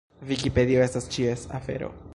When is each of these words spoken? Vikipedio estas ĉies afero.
Vikipedio 0.29 0.81
estas 0.87 1.07
ĉies 1.17 1.45
afero. 1.61 1.97